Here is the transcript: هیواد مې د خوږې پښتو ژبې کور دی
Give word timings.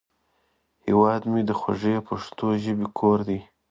هیواد 0.85 1.21
مې 1.31 1.41
د 1.49 1.51
خوږې 1.59 1.95
پښتو 2.07 2.47
ژبې 2.63 2.87
کور 2.97 3.19
دی 3.27 3.39